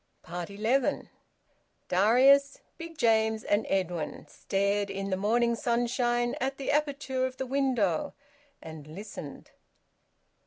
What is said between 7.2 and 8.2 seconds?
of the window